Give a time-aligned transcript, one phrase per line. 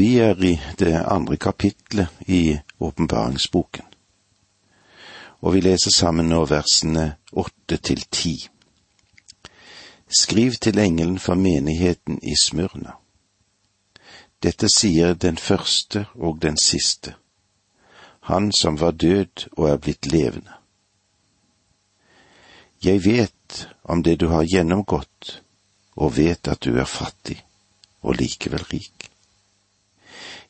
[0.00, 3.84] Vi er i det andre kapitlet i åpenbaringsboken,
[5.40, 7.02] og vi leser sammen nå versene
[7.36, 8.32] åtte til ti.
[10.20, 12.94] Skriv til engelen for menigheten i Smyrna.
[14.42, 17.12] Dette sier den første og den siste,
[18.20, 20.56] han som var død og er blitt levende.
[22.80, 25.42] Jeg vet om det du har gjennomgått,
[26.00, 27.42] og vet at du er fattig
[28.00, 28.99] og likevel rik.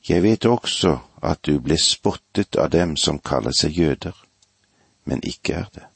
[0.08, 4.16] Jeg vet også at du ble spottet av dem som kaller seg jøder,
[5.04, 5.86] men ikke er det.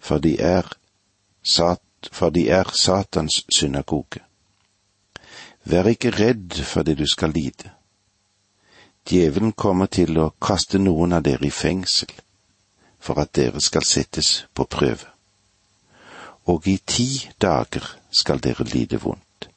[0.00, 0.64] For de er,
[1.44, 1.82] sat,
[2.12, 4.24] for de er Satans synagoge.
[5.64, 7.70] Vær ikke redd for det du skal lide.
[9.04, 12.12] Djevelen kommer til å kaste noen av dere i fengsel,
[13.00, 15.08] for at dere skal settes på prøve.
[16.48, 19.48] Og i ti dager skal dere lide vondt.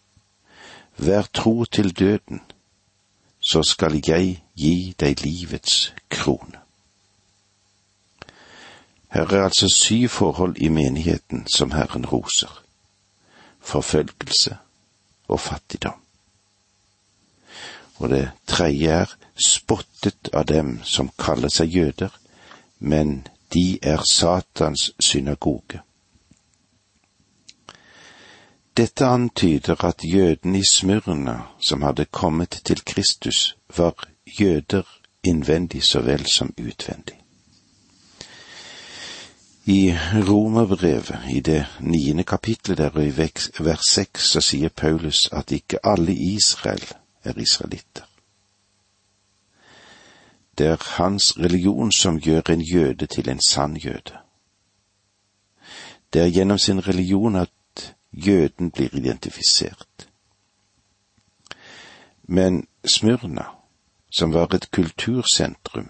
[0.98, 2.42] Vær tro til døden,
[3.52, 6.60] så skal jeg gi deg livets krone.
[9.14, 12.64] Her er altså syv forhold i menigheten som Herren roser.
[13.60, 14.58] Forfølgelse
[15.28, 16.00] og fattigdom.
[17.96, 19.16] Og det tredje er
[19.46, 22.10] spottet av dem som kaller seg jøder,
[22.80, 25.84] men de er Satans synagoge.
[28.78, 34.08] Dette antyder at jødene i Smyrna som hadde kommet til Kristus, var
[34.40, 34.84] jøder
[35.24, 37.20] innvendig så vel som utvendig.
[39.66, 39.96] I
[40.30, 43.18] Romerbrevet, i det niende kapitlet der i
[43.60, 46.84] vers seks, så sier Paulus at ikke alle Israel
[47.24, 48.04] er israelitter.
[50.58, 54.18] Det er hans religion som gjør en jøde til en sann jøde.
[56.14, 57.50] Det er gjennom sin religion at
[58.14, 60.10] jøden blir identifisert.
[62.24, 63.46] Men Smyrna,
[64.18, 65.90] som var et kultursentrum,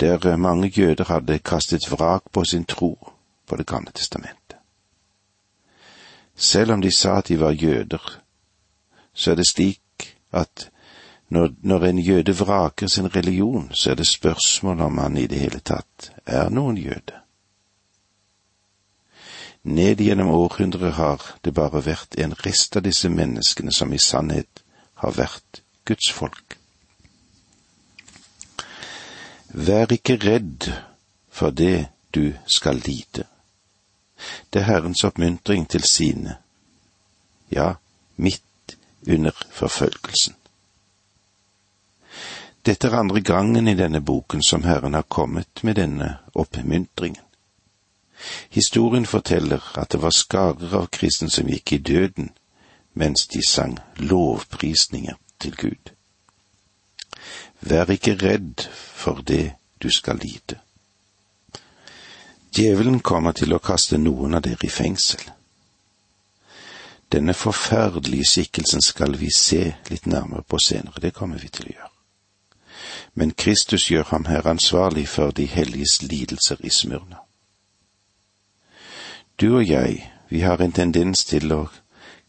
[0.00, 3.12] der mange jøder hadde kastet vrak på sin tro
[3.46, 4.56] på Det gamle testamentet.
[6.36, 8.20] Selv om de sa at de var jøder,
[9.14, 10.70] så er det slik at
[11.28, 15.38] når, når en jøde vraker sin religion, så er det spørsmål om han i det
[15.38, 17.27] hele tatt er noen jøde.
[19.68, 24.62] Ned gjennom århundrer har det bare vært en rest av disse menneskene som i sannhet
[25.02, 26.56] har vært Guds folk.
[29.52, 30.70] Vær ikke redd
[31.28, 33.26] for det du skal lide.
[34.48, 36.38] Det er Herrens oppmuntring til sine,
[37.52, 37.74] ja,
[38.16, 40.34] midt under forfølgelsen.
[42.64, 47.27] Dette er andre gangen i denne boken som Herren har kommet med denne oppmuntringen.
[48.50, 52.30] Historien forteller at det var skarer av kristne som gikk i døden
[52.98, 55.92] mens de sang lovprisninger til Gud.
[57.60, 59.52] Vær ikke redd for det
[59.82, 60.58] du skal lide.
[62.56, 65.22] Djevelen kommer til å kaste noen av dere i fengsel.
[67.12, 71.76] Denne forferdelige skikkelsen skal vi se litt nærmere på senere, det kommer vi til å
[71.76, 71.94] gjøre.
[73.14, 77.27] Men Kristus gjør ham her ansvarlig for de helliges lidelser i Smyrna.
[79.40, 81.68] Du og jeg, vi har en tendens til å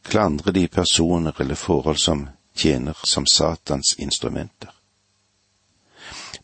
[0.06, 4.70] klandre de personer eller forhold som tjener som Satans instrumenter.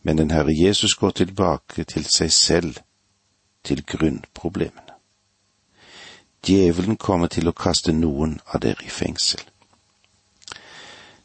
[0.02, 2.80] Men den Herre Jesus går tilbake til seg selv,
[3.62, 4.96] til grunnproblemene.
[6.46, 9.42] Djevelen kommer til å kaste noen av dere i fengsel.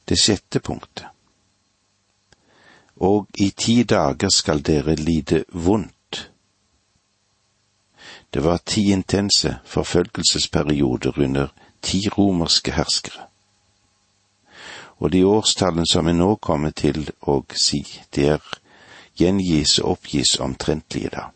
[0.06, 1.08] Det sjette punktet.
[3.02, 5.98] Og i ti dager skal dere lide vondt
[8.34, 11.48] det var ti intense forfølgelsesperioder under
[11.82, 13.28] ti romerske herskere.
[14.98, 17.82] Og de årstallene som vi nå kommer til å si,
[18.16, 18.58] det er
[19.18, 21.30] gjengis og oppgis omtrentlige da.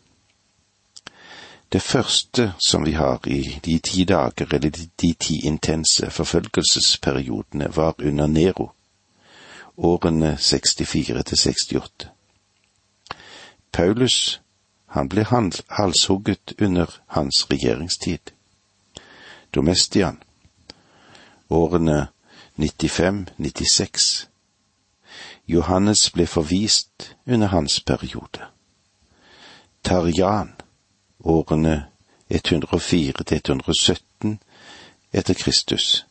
[1.72, 4.70] Det første som vi har i de ti dager, eller
[5.00, 8.70] de ti intense forfølgelsesperiodene, var under Nero,
[9.76, 12.08] årene 64 til 68.
[13.72, 14.40] Paulus
[14.96, 15.24] han ble
[15.68, 18.18] halshugget under hans regjeringstid.
[19.54, 20.22] Domestian,
[21.50, 22.08] årene
[22.56, 24.26] 95-96.
[25.46, 28.46] Johannes ble forvist under hans periode.
[29.82, 30.52] Tarjan,
[31.20, 31.86] årene
[32.28, 34.36] 104-117
[35.12, 36.06] etter Kristus.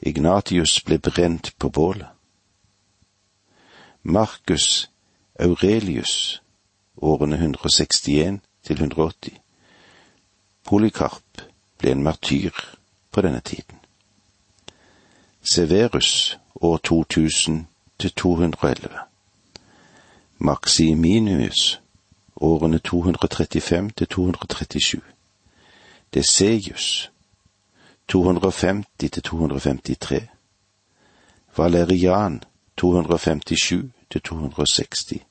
[0.00, 2.08] Ignatius ble brent på bålet.
[4.02, 4.90] Markus
[5.40, 6.42] Aurelius,
[6.96, 9.40] årene 161 til 180.
[10.64, 11.42] Polikarp
[11.78, 12.50] ble en martyr
[13.12, 13.76] på denne tiden.
[15.52, 17.66] Severus år 2000
[17.98, 18.88] til 211.
[20.38, 21.80] Maximinius
[22.36, 25.02] årene 235 til 237.
[26.14, 27.10] Deseius
[28.08, 30.22] 250 til 253.
[31.56, 32.42] Valerian
[32.76, 35.25] 257 til 260.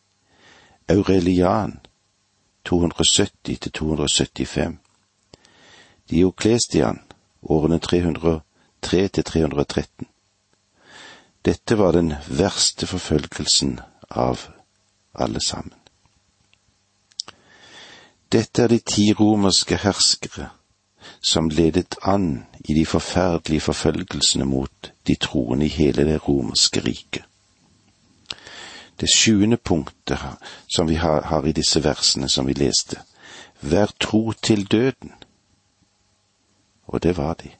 [0.89, 1.79] Aurelian
[2.65, 4.77] 270 til 275.
[6.09, 6.99] Dioklestian
[7.41, 10.07] årene 303 til 313.
[11.45, 13.79] Dette var den verste forfølgelsen
[14.09, 14.45] av
[15.13, 15.73] alle sammen.
[18.31, 20.49] Dette er de ti romerske herskere
[21.21, 27.23] som ledet an i de forferdelige forfølgelsene mot de troende i hele det romerske riket.
[28.99, 30.19] Det sjuende punktet
[30.75, 33.01] som vi har, har i disse versene som vi leste,
[33.61, 35.13] vær tro til døden.
[36.87, 37.51] Og det var de.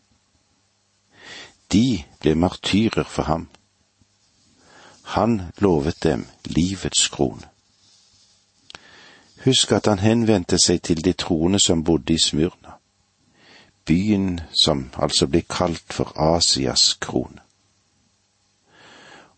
[1.72, 3.50] De ble martyrer for ham.
[5.04, 7.50] Han lovet dem livets krone.
[9.46, 12.80] Husk at han henvendte seg til de troende som bodde i Smyrna,
[13.86, 17.42] byen som altså ble kalt for Asias krone.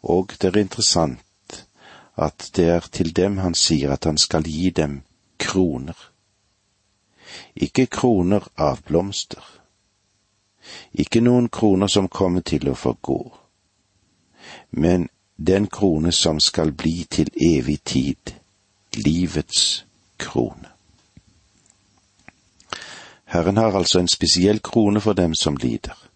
[0.03, 1.19] Og det er interessant
[2.17, 5.01] at det er til dem han sier at han skal gi dem
[5.39, 5.97] kroner.
[7.55, 9.43] Ikke kroner av blomster.
[10.93, 13.19] Ikke noen kroner som kommer til å forgå,
[14.71, 18.33] men den krone som skal bli til evig tid,
[18.97, 19.85] livets
[20.19, 20.73] krone.
[23.27, 26.06] Herren har altså en spesiell krone for dem som lider.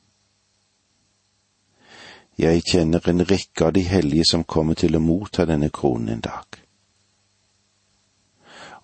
[2.41, 6.23] Jeg kjenner en rekke av de hellige som kommer til å motta denne kronen en
[6.25, 6.57] dag.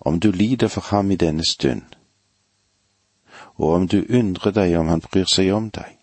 [0.06, 1.96] Om du lider for ham i denne stund,
[3.58, 5.96] og om du undrer deg om han bryr seg om deg,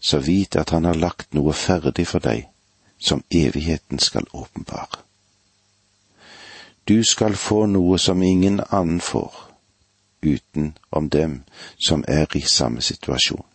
[0.00, 2.48] så vit at han har lagt noe ferdig for deg
[2.96, 5.04] som evigheten skal åpenbare.
[6.88, 9.34] Du skal få noe som ingen annen får,
[10.24, 11.42] utenom dem
[11.76, 13.49] som er i samme situasjon.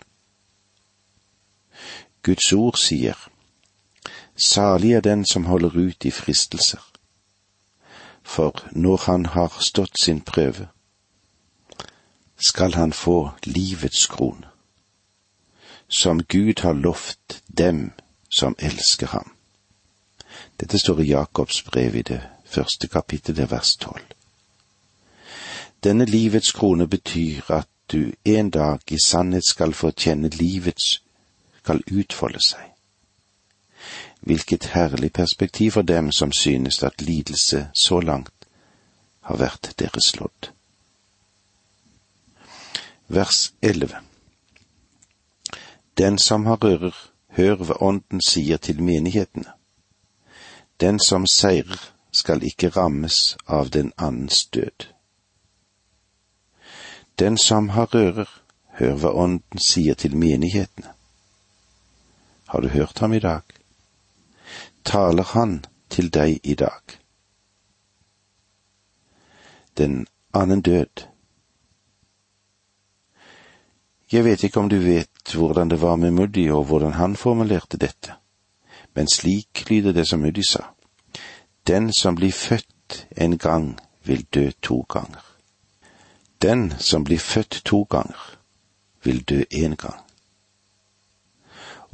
[2.26, 3.18] Guds ord sier,
[4.36, 6.82] Salig er den som holder ut i fristelser,
[8.24, 10.68] for når han har stått sin prøve,
[12.48, 14.50] skal han få livets krone,
[15.88, 17.92] som Gud har lovt dem
[18.40, 19.32] som elsker ham.
[20.60, 24.12] Dette står i Jakobs brev i det første kapittelet, vers tolv.
[25.84, 31.05] Denne livets krone betyr at du en dag i sannhet skal få kjenne livets
[31.66, 32.62] skal utfolde seg.
[34.22, 38.46] Hvilket herlig perspektiv for dem som synes at lidelse så langt
[39.26, 40.52] har vært deres lodd.
[43.08, 43.98] Vers 11
[45.98, 46.96] Den som har rører,
[47.34, 49.52] hør hva Ånden sier til menighetene.
[50.82, 54.86] Den som seirer, skal ikke rammes av den annens død.
[57.20, 58.30] Den som har rører,
[58.80, 60.95] hør hva Ånden sier til menighetene.
[62.48, 63.42] Har du hørt ham i dag?
[64.84, 67.00] Taler han til deg i dag?
[69.78, 71.08] Den annen død.
[74.12, 77.78] Jeg vet ikke om du vet hvordan det var med Muddy og hvordan han formulerte
[77.78, 78.14] dette,
[78.94, 80.64] men slik lyder det som Muddy sa.
[81.68, 85.24] Den som blir født en gang, vil dø to ganger.
[86.42, 88.38] Den som blir født to ganger,
[89.04, 90.05] vil dø én gang.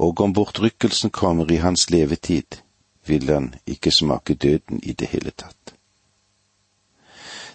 [0.01, 2.57] Og om bortrykkelsen kommer i hans levetid,
[3.05, 5.75] vil han ikke smake døden i det hele tatt.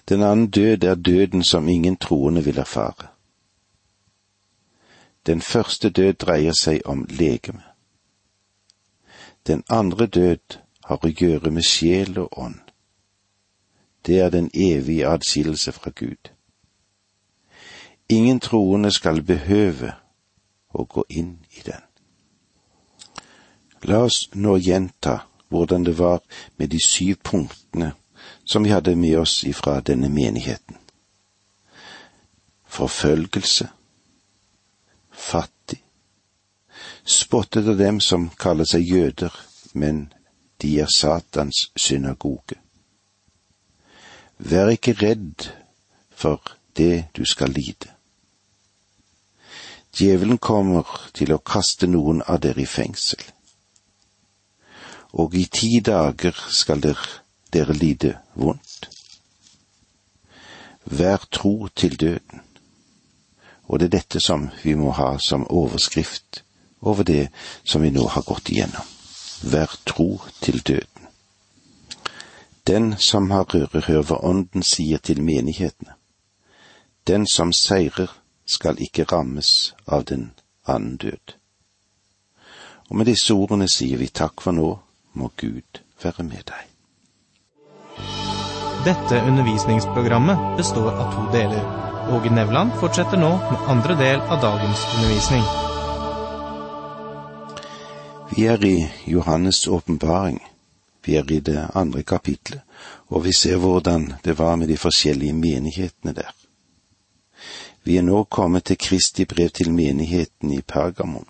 [0.09, 3.09] Den annen død er døden som ingen troende vil erfare.
[5.27, 7.63] Den første død dreier seg om legeme.
[9.47, 12.61] Den andre død har å gjøre med sjel og ånd.
[14.07, 16.31] Det er den evige adskillelse fra Gud.
[18.09, 19.97] Ingen troende skal behøve
[20.71, 21.86] å gå inn i den.
[23.85, 26.21] La oss nå gjenta hvordan det var
[26.57, 27.93] med de syv punktene
[28.45, 30.77] som vi hadde med oss ifra denne menigheten.
[32.67, 33.69] Forfølgelse,
[35.13, 35.83] fattig,
[37.05, 39.33] spottet av dem som kaller seg jøder,
[39.73, 40.13] men
[40.63, 42.59] de er Satans synagoge.
[44.39, 45.49] Vær ikke redd
[46.11, 46.43] for
[46.77, 47.93] det du skal lide.
[49.97, 50.85] Djevelen kommer
[51.17, 53.23] til å kaste noen av dere i fengsel.
[55.13, 57.09] Og i ti dager skal dere,
[57.53, 58.91] dere lide vondt.
[60.85, 62.41] Vær tro til døden.
[63.69, 66.43] Og det er dette som vi må ha som overskrift
[66.81, 67.29] over det
[67.65, 68.87] som vi nå har gått igjennom.
[69.43, 71.09] Vær tro til døden.
[72.67, 75.95] Den som har røre hva Ånden sier til menighetene.
[77.07, 78.11] Den som seirer,
[78.47, 80.31] skal ikke rammes av den
[80.67, 81.35] annen død.
[82.89, 84.69] Og med disse ordene sier vi takk for nå,
[85.17, 86.65] må Gud være med deg.
[88.87, 91.65] Dette undervisningsprogrammet består av to deler.
[92.15, 95.47] Åge Nevland fortsetter nå med andre del av dagens undervisning.
[98.37, 100.39] Vi er i Johannes' åpenbaring.
[101.05, 102.63] Vi er i det andre kapitlet,
[103.09, 106.33] og vi ser hvordan det var med de forskjellige menighetene der.
[107.85, 111.27] Vi er nå kommet til Kristi brev til menigheten i Pergamon.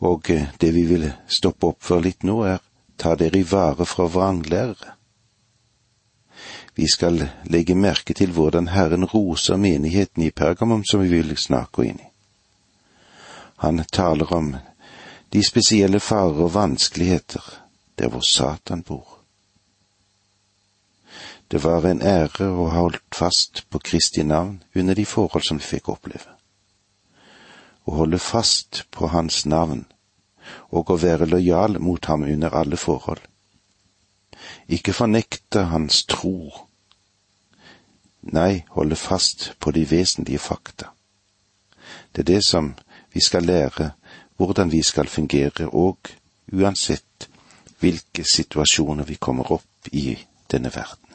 [0.00, 2.60] Og eh, det vi vil stoppe opp for litt nå, er
[2.96, 4.96] ta dere i vare fra vranglærere.
[6.74, 11.84] Vi skal legge merke til hvordan Herren roser menigheten i Pergamum som vi vil snakke
[11.84, 12.08] inn i.
[13.60, 14.54] Han taler om
[15.28, 17.44] de spesielle farer og vanskeligheter
[17.98, 19.18] der hvor Satan bor.
[21.50, 25.58] Det var en ære å ha holdt fast på Kristi navn under de forhold som
[25.58, 26.39] vi fikk oppleve.
[27.90, 29.88] Å holde fast på Hans navn
[30.70, 33.22] og å være lojal mot ham under alle forhold.
[34.70, 36.52] Ikke fornekte hans tro.
[38.30, 40.92] Nei, holde fast på de vesentlige fakta.
[42.12, 42.72] Det er det som
[43.12, 43.90] vi skal lære,
[44.38, 46.12] hvordan vi skal fungere, og
[46.52, 47.28] uansett
[47.80, 50.14] hvilke situasjoner vi kommer opp i
[50.50, 51.09] denne verden.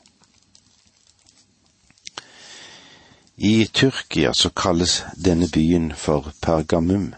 [3.37, 7.13] I Tyrkia så kalles denne byen for Pergamum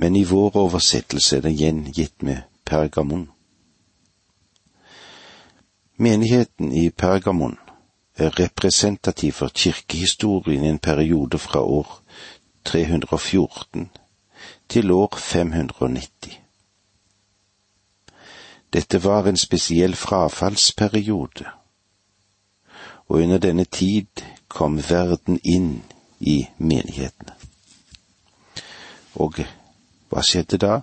[0.00, 3.30] men i vår oversettelse er den gjengitt med Pergamon.
[5.96, 7.56] Menigheten i Pergamon
[8.14, 12.00] er representativ for kirkehistorien i en periode fra år
[12.64, 13.90] 314
[14.68, 16.38] til år 590.
[18.72, 21.44] Dette var en spesiell frafallsperiode,
[23.08, 25.82] og under denne tid kom verden inn
[26.20, 27.34] i menighetene.
[29.14, 29.40] Og
[30.08, 30.80] hva skjedde da?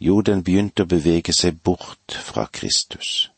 [0.00, 3.30] Jo, den begynte å bevege seg bort fra Kristus.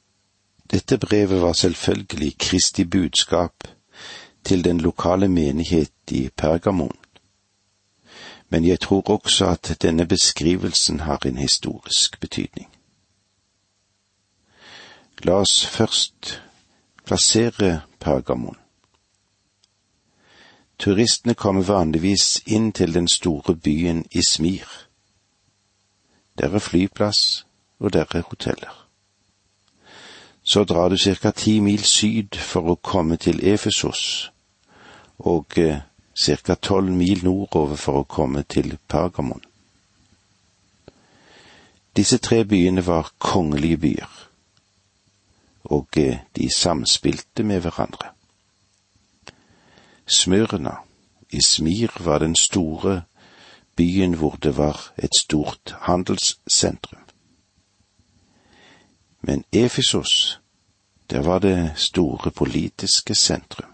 [0.70, 3.68] Dette brevet var selvfølgelig Kristi budskap
[4.44, 6.96] til den lokale menighet i Pergamon.
[8.48, 12.68] Men jeg tror også at denne beskrivelsen har en historisk betydning.
[15.24, 16.42] La oss først
[17.04, 18.56] plassere Pergamon.
[20.78, 24.68] Turistene kommer vanligvis inn til den store byen Ismir.
[26.38, 27.46] Der er flyplass,
[27.78, 28.86] og der er hoteller.
[30.42, 31.30] Så drar du ca.
[31.30, 34.30] ti mil syd for å komme til Efesos,
[35.18, 35.80] og eh,
[36.14, 36.54] ca.
[36.54, 39.42] tolv mil nordover for å komme til Pergamon.
[41.96, 44.12] Disse tre byene var kongelige byer,
[45.64, 48.15] og eh, de samspilte med hverandre.
[50.06, 50.76] Smyrna,
[51.30, 53.02] i Smir var den store
[53.76, 57.00] byen hvor det var et stort handelssentrum.
[59.20, 60.40] Men Efesos,
[61.10, 63.70] der var det store politiske sentrum.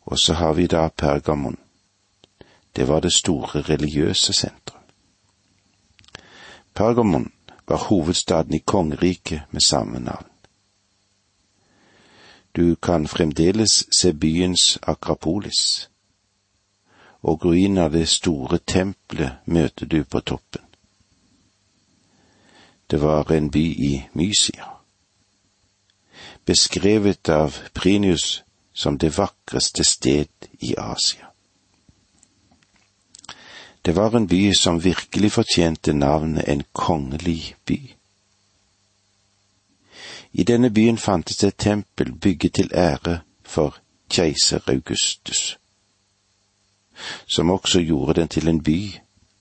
[0.00, 1.58] Og så har vi da Pergamon.
[2.76, 4.80] Det var det store religiøse sentrum.
[6.74, 7.32] Pergamon
[7.68, 10.33] var hovedstaden i kongeriket med samme navn.
[12.56, 15.90] Du kan fremdeles se byens Akrapolis,
[17.22, 20.62] og ruinen av det store tempelet møter du på toppen.
[22.90, 24.68] Det var en by i Mysia,
[26.44, 31.26] beskrevet av Prinius som det vakreste sted i Asia.
[33.84, 37.80] Det var en by som virkelig fortjente navnet en kongelig by.
[40.34, 43.76] I denne byen fantes det et tempel bygget til ære for
[44.10, 45.58] keiser Augustus,
[47.26, 48.90] som også gjorde den til en by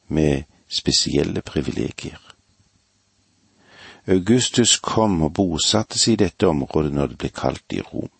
[0.08, 2.34] med spesielle privilegier.
[4.08, 8.12] Augustus kom og bosatte seg i dette området når det ble kalt i Rom.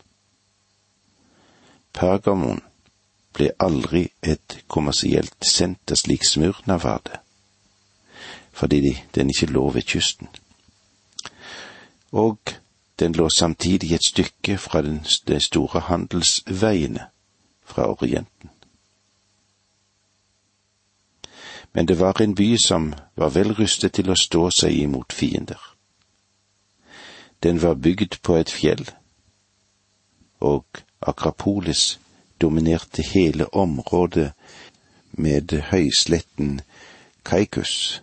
[1.94, 2.62] Pergamon
[3.34, 7.20] ble aldri et kommersielt senter slik Smyrna var det,
[8.52, 10.30] fordi den ikke lå ved kysten.
[12.12, 12.40] Og
[13.00, 14.82] den lå samtidig et stykke fra
[15.28, 17.06] de store handelsveiene
[17.66, 18.50] fra Orienten.
[21.74, 25.60] Men det var en by som var vel rustet til å stå seg imot fiender.
[27.44, 28.86] Den var bygd på et fjell,
[30.40, 30.66] og
[31.02, 32.00] Akrapolis
[32.42, 34.32] dominerte hele området
[35.12, 36.62] med høysletten
[37.24, 38.03] Kaikus.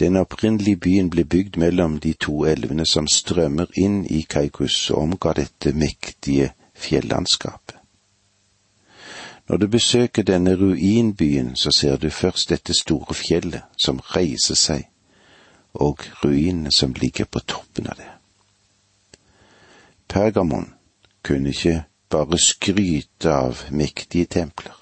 [0.00, 5.02] Den opprinnelige byen ble bygd mellom de to elvene som strømmer inn i Kaikus og
[5.02, 7.76] omga dette mektige fjellandskapet.
[9.48, 14.86] Når du besøker denne ruinbyen, så ser du først dette store fjellet som reiser seg,
[15.74, 18.10] og ruinene som ligger på toppen av det.
[20.08, 20.72] Pergamon
[21.22, 24.74] kunne ikke bare skryte av mektige templer,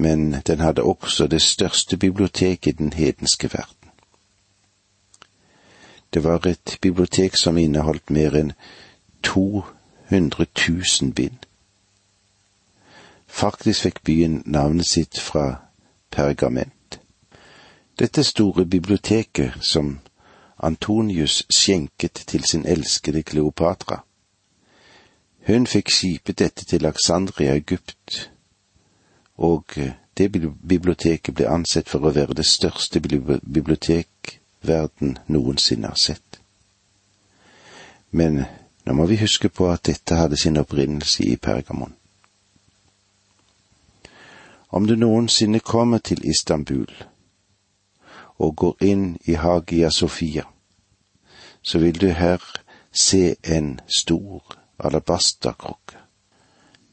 [0.00, 3.90] men den hadde også det største biblioteket i den hedenske verden.
[6.14, 8.52] Det var et bibliotek som inneholdt mer enn
[9.22, 11.38] 200 000 bind.
[13.26, 15.60] Faktisk fikk byen navnet sitt fra
[16.10, 17.00] pergament.
[17.98, 19.98] Dette store biblioteket som
[20.62, 24.04] Antonius skjenket til sin elskede Kleopatra.
[25.46, 28.29] Hun fikk skipet dette til Alexandria, Egypt,
[29.40, 29.76] og
[30.18, 30.28] det
[30.68, 36.40] biblioteket ble ansett for å være det største bibliotek verden noensinne har sett.
[38.10, 38.42] Men
[38.84, 41.94] nå må vi huske på at dette hadde sin opprinnelse i Pergamon.
[44.70, 46.90] Om du noensinne kommer til Istanbul
[48.38, 50.44] og går inn i Hagia Sofia,
[51.62, 52.44] så vil du her
[52.92, 55.99] se en stor alabasterkrukke.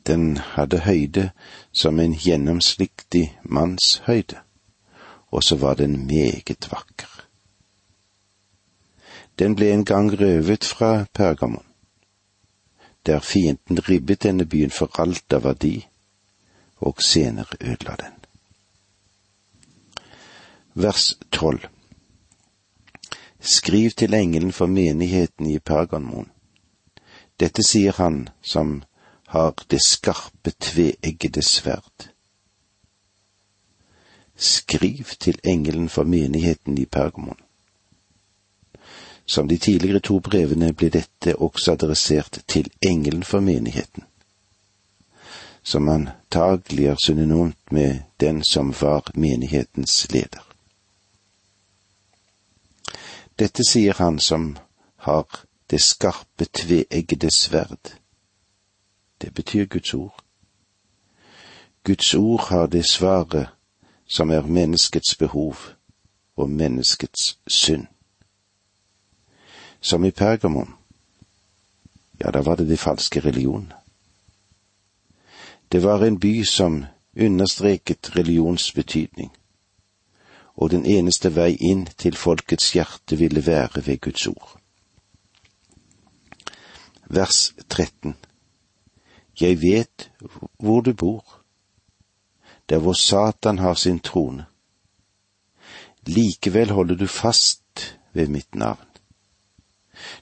[0.07, 1.31] Den hadde høyde
[1.71, 4.39] som en gjennomsliktig manns høyde,
[5.31, 7.27] og så var den meget vakker.
[9.39, 11.65] Den ble en gang røvet fra Pergamon,
[13.05, 15.87] der fienden ribbet denne byen for alt av verdi
[16.77, 18.13] og senere ødela den.
[20.73, 21.67] Vers tolv
[23.39, 26.31] Skriv til engelen for menigheten i Pergamon.
[27.39, 28.83] Dette sier han som
[29.33, 32.09] har det skarpe, tveeggede sverd.
[34.35, 37.39] Skriv til engelen for menigheten i Pergamon.
[39.25, 44.05] Som de tidligere to brevene ble dette også adressert til engelen for menigheten
[45.67, 50.43] som antagelig er synonymt med den som var menighetens leder.
[53.39, 54.57] Dette sier han som
[54.95, 55.25] har
[55.69, 57.91] det skarpe, tveeggede sverd.
[59.21, 60.23] Det betyr Guds ord.
[61.83, 63.47] Guds ord har det svaret
[64.07, 65.55] som er menneskets behov
[66.35, 67.87] og menneskets synd.
[69.81, 70.73] Som i Pergamon,
[72.19, 73.75] ja, da var det de falske religionene.
[75.71, 76.85] Det var en by som
[77.19, 79.31] understreket religions betydning,
[80.55, 84.57] og den eneste vei inn til folkets hjerte ville være ved Guds ord.
[87.09, 88.15] Vers 13
[89.41, 90.11] Jeg vet
[90.59, 91.41] hvor du bor,
[92.69, 94.45] der hvor Satan har sin trone.
[96.05, 98.85] Likevel holder du fast ved mitt navn.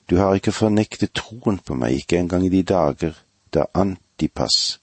[0.09, 3.13] Du har ikke fornektet troen på meg, ikke engang i de dager
[3.53, 4.79] da Antipas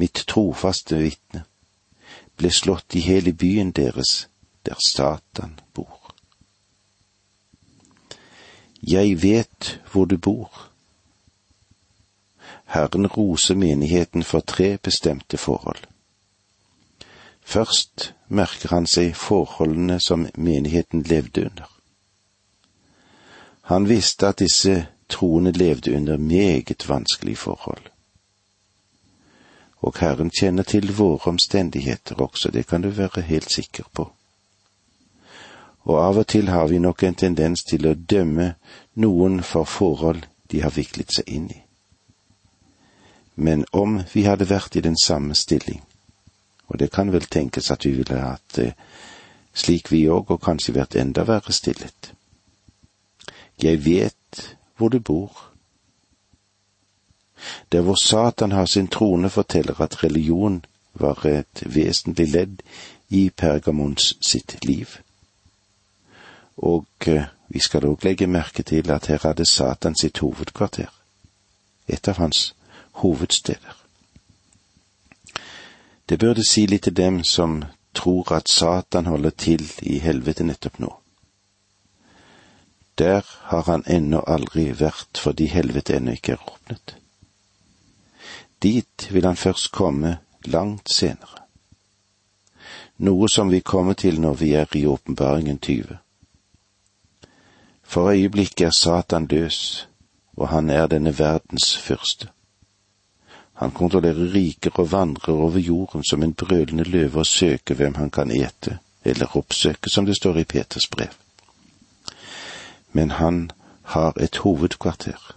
[0.00, 1.44] mitt trofaste vitne,
[2.38, 4.28] ble slått i hele byen deres,
[4.64, 6.14] der Satan bor.
[8.80, 10.69] Jeg vet hvor du bor.
[12.70, 15.84] Herren roser menigheten for tre bestemte forhold.
[17.42, 21.70] Først merker han seg forholdene som menigheten levde under.
[23.70, 27.90] Han visste at disse troende levde under meget vanskelige forhold
[29.80, 34.10] og Herren kjenner til våre omstendigheter også, det kan du være helt sikker på.
[35.80, 38.54] Og av og til har vi nok en tendens til å dømme
[38.94, 41.62] noen for forhold de har viklet seg inn i.
[43.40, 45.80] Men om vi hadde vært i den samme stilling,
[46.68, 48.72] og det kan vel tenkes at vi ville hatt det
[49.56, 52.12] slik vi òg, og kanskje vært enda verre stillet.
[53.62, 54.42] Jeg vet
[54.76, 55.32] hvor du bor,
[57.72, 60.60] der hvor Satan har sin trone, forteller at religion
[60.92, 62.62] var et vesentlig ledd
[63.08, 65.00] i Pergamons sitt liv.
[66.56, 70.92] Og eh, vi skal òg legge merke til at her hadde Satan sitt hovedkvarter,
[71.88, 72.50] et av hans
[72.92, 73.76] hovedsteder.
[76.08, 80.78] Det burde si litt til dem som tror at Satan holder til i helvete nettopp
[80.78, 80.90] nå.
[82.98, 86.96] Der har han ennå aldri vært fordi helvete ennå ikke er åpnet.
[88.62, 91.46] Dit vil han først komme langt senere.
[92.98, 95.96] Noe som vi kommer til når vi er i åpenbaringen 20.
[97.82, 99.88] For øyeblikket er Satan løs,
[100.36, 102.28] og han er denne verdens fyrste.
[103.60, 108.10] Han kontrollerer riker og vandrer over jorden som en brølende løve og søker hvem han
[108.10, 111.12] kan ete, eller oppsøke, som det står i Peters brev.
[112.92, 113.50] Men han
[113.82, 115.36] har et hovedkvarter.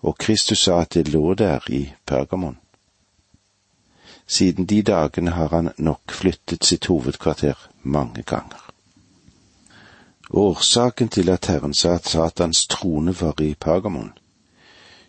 [0.00, 2.56] Og Kristus sa at det lå der i Pergamon.
[4.26, 8.72] Siden de dagene har han nok flyttet sitt hovedkvarter mange ganger.
[10.30, 14.12] Årsaken til at Herren sa at Satans trone var i Pergamon,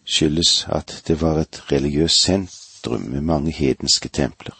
[0.05, 4.55] skyldes at det var et religiøst sentrum med mange hedenske templer.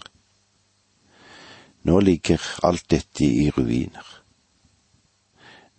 [1.84, 4.24] Nå ligger alt dette i ruiner.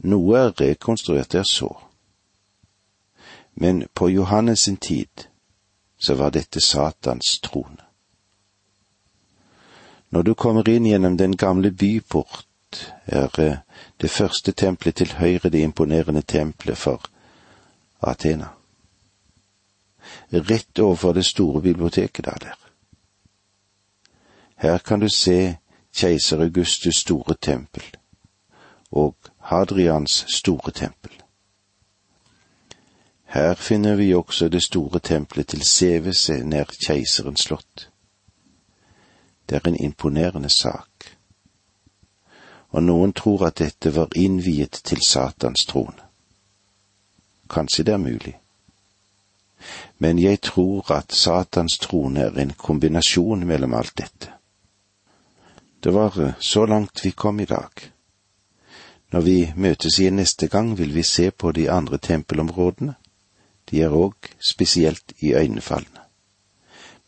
[0.05, 1.71] Noe er rekonstruert der så,
[3.55, 5.29] men på Johannes sin tid
[5.99, 7.81] så var dette Satans trone.
[10.11, 12.47] Når du kommer inn gjennom den gamle byport,
[13.07, 13.57] er eh,
[14.01, 17.03] det første tempelet til høyre det imponerende tempelet for
[18.03, 18.53] Athena.
[20.35, 22.59] Rett overfor det store biblioteket der der.
[24.57, 25.57] Her kan du se
[25.95, 27.85] keiser Augustus store tempel
[28.91, 31.23] og Hadrians store tempel.
[33.25, 37.91] Her finner vi også det store tempelet til Sevese nær keiserens slott.
[39.49, 41.15] Det er en imponerende sak
[42.75, 46.09] og noen tror at dette var innviet til Satans trone.
[47.51, 48.35] Kanskje det er mulig.
[49.99, 54.33] Men jeg tror at Satans trone er en kombinasjon mellom alt dette.
[55.81, 57.91] Det var eh, så langt vi kom i dag.
[59.11, 62.95] Når vi møtes igjen neste gang, vil vi se på de andre tempelområdene.
[63.71, 66.03] De er òg spesielt iøynefallende.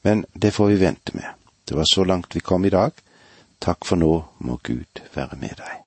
[0.02, 1.26] Men det får vi vente med.
[1.68, 2.92] Det var så langt vi kom i dag.
[3.58, 5.82] Takk for nå må Gud være med deg.